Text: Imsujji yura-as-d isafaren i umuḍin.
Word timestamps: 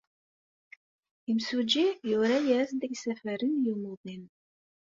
Imsujji 1.31 1.85
yura-as-d 2.09 2.81
isafaren 2.93 3.53
i 3.71 3.71
umuḍin. 3.73 4.25